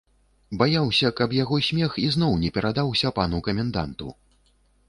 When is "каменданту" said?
3.49-4.07